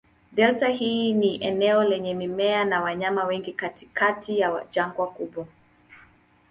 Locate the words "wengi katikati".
3.25-4.39